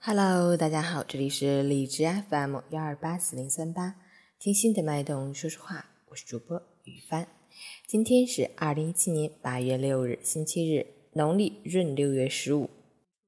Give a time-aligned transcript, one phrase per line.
[0.00, 3.96] Hello，大家好，这里是荔枝 FM 幺二八四零三八，
[4.38, 7.26] 听心的脉动说说话，我是主播雨帆。
[7.84, 12.70] 今天是二零一七年八月六日，星期日，农历闰六月十五。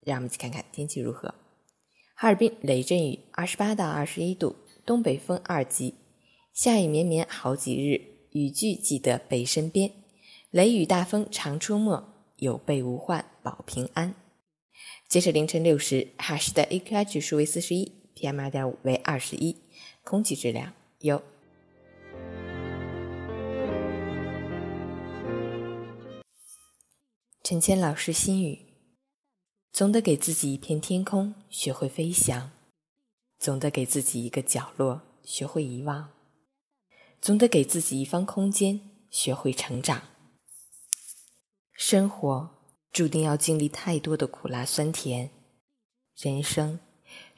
[0.00, 1.34] 让我们一起看看天气如何。
[2.14, 4.56] 哈尔滨雷阵雨，二十八到二十一度，
[4.86, 5.94] 东北风二级，
[6.54, 8.00] 下雨绵绵好几日，
[8.32, 9.92] 雨具记得备身边。
[10.50, 12.02] 雷雨大风常出没，
[12.36, 14.14] 有备无患保平安。
[15.08, 19.62] 截止凌晨六时，哈市的 AQI 指数为四十一，PM 二点五为二十一，
[20.02, 21.22] 空气质量优。
[27.42, 28.58] 陈谦老师心语：
[29.70, 32.50] 总得给自己一片天空，学会飞翔；
[33.38, 36.08] 总得给自己一个角落，学会遗忘；
[37.20, 40.02] 总得给自己一方空间，学会成长。
[41.74, 42.63] 生活。
[42.94, 45.30] 注定要经历太多的苦辣酸甜，
[46.16, 46.78] 人生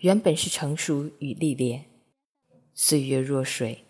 [0.00, 1.86] 原本是成熟与历练，
[2.74, 3.86] 岁月若水，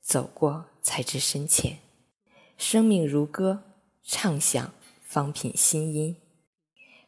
[0.00, 1.76] 走过才知深浅。
[2.56, 3.64] 生命如歌，
[4.02, 6.16] 唱响方品新音。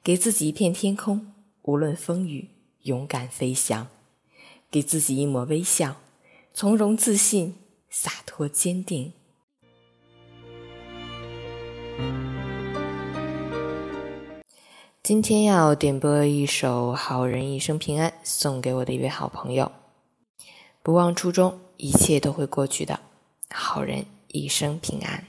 [0.04, 2.50] 给自己一片天空，无论风雨，
[2.82, 3.86] 勇敢飞翔；
[4.70, 6.02] 给自己一抹微笑，
[6.52, 7.56] 从容自信，
[7.88, 9.14] 洒脱坚定。
[15.02, 19.72] 今天要点播一首《好人一生平安》，送给我的一位好朋友。
[20.80, 23.00] 不忘初衷，一切都会过去的。
[23.50, 25.24] 好人一生平安。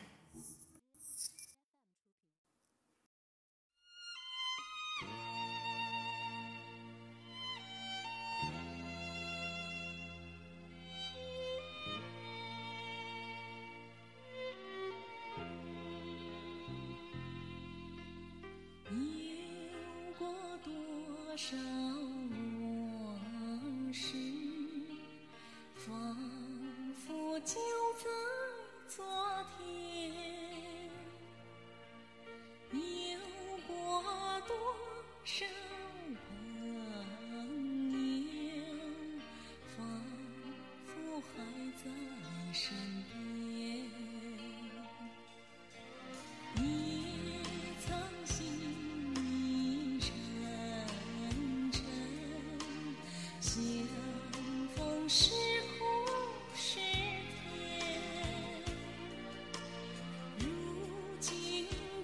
[21.33, 21.57] 多少
[23.01, 24.15] 往事，
[25.73, 26.22] 仿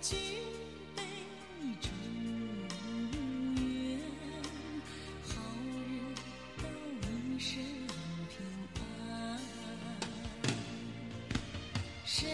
[0.10, 0.16] 举
[0.96, 1.04] 杯
[1.80, 1.88] 祝
[3.62, 4.00] 愿
[5.22, 5.40] 好
[6.64, 7.62] 人一生
[8.28, 8.42] 平
[8.82, 9.40] 安。
[12.06, 12.28] 谁